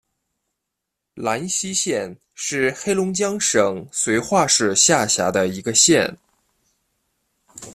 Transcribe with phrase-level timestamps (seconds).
[1.13, 6.17] 兰西县是黑龙江省绥化市下辖的一个县。